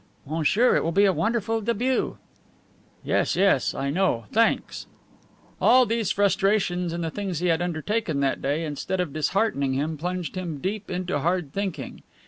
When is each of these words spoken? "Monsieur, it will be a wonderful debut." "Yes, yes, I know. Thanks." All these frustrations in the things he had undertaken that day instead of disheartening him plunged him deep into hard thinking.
"Monsieur, 0.25 0.75
it 0.75 0.83
will 0.83 0.91
be 0.91 1.05
a 1.05 1.13
wonderful 1.13 1.61
debut." 1.61 2.17
"Yes, 3.03 3.35
yes, 3.35 3.75
I 3.75 3.91
know. 3.91 4.25
Thanks." 4.31 4.87
All 5.61 5.85
these 5.85 6.09
frustrations 6.09 6.91
in 6.91 7.01
the 7.01 7.11
things 7.11 7.37
he 7.37 7.49
had 7.49 7.61
undertaken 7.61 8.19
that 8.21 8.41
day 8.41 8.65
instead 8.65 8.99
of 8.99 9.13
disheartening 9.13 9.73
him 9.75 9.97
plunged 9.99 10.33
him 10.35 10.57
deep 10.57 10.89
into 10.89 11.19
hard 11.19 11.53
thinking. 11.53 12.01